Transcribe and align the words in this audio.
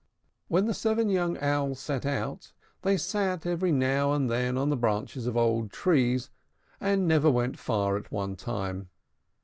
When 0.47 0.65
the 0.65 0.73
seven 0.73 1.09
young 1.09 1.37
Owls 1.37 1.79
set 1.79 2.07
out, 2.07 2.53
they 2.81 2.97
sate 2.97 3.45
every 3.45 3.71
now 3.71 4.13
and 4.13 4.31
then 4.31 4.57
on 4.57 4.71
the 4.71 4.75
branches 4.75 5.27
of 5.27 5.37
old 5.37 5.71
trees, 5.71 6.31
and 6.79 7.07
never 7.07 7.29
went 7.29 7.59
far 7.59 7.97
at 7.97 8.11
one 8.11 8.35
time. 8.35 8.89